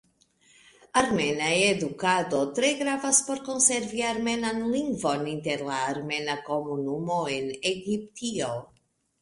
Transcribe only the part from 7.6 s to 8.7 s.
Egiptio.